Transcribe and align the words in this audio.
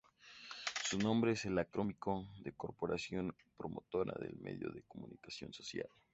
Su 0.83 0.97
nombre 0.97 1.33
es 1.33 1.45
el 1.45 1.59
acrónimo 1.59 2.27
de 2.43 2.53
"Corporación 2.53 3.35
Promotora 3.55 4.15
de 4.19 4.31
Medios 4.33 4.73
de 4.73 4.81
Comunicación 4.87 5.53
Social". 5.53 5.87